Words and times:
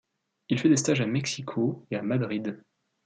Il 0.49 0.57
fait 0.57 0.67
des 0.69 0.77
stages 0.77 0.99
à 1.01 1.05
Mexico 1.05 1.85
et 1.91 1.95
à 1.95 2.01
Madrid. 2.01 2.59